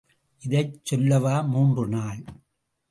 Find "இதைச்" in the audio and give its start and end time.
0.43-0.79